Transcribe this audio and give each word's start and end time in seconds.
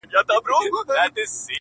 •راته 0.13 0.13
ښكلا 0.35 0.49
راوړي 0.49 0.69
او 0.71 0.79
ساه 0.87 0.97
راكړي. 0.99 1.25